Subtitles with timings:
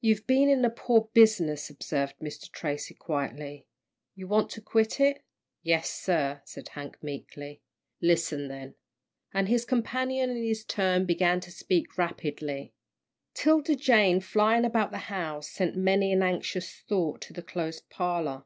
[0.00, 2.48] "You've been in a poor business," observed Mr.
[2.48, 3.66] Tracy, quietly.
[4.14, 5.24] "You want to quit it?"
[5.64, 7.60] "Yes, sir," said Hank, meekly.
[8.00, 8.76] "Listen then"
[9.34, 12.72] and his companion in his turn began to speak rapidly.
[13.34, 18.44] 'Tilda Jane, flying about the house, sent many an anxious thought to the closed parlour.